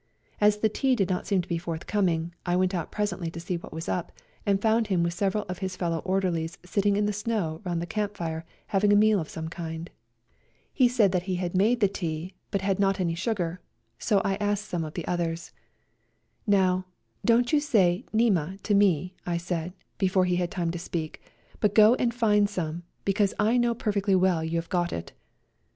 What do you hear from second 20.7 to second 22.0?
to speak," but go